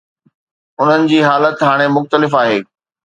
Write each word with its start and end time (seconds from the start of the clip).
انهن 0.81 1.03
جي 1.11 1.19
حالت 1.29 1.59
هاڻي 1.67 1.87
مختلف 1.99 2.39
آهي. 2.41 2.57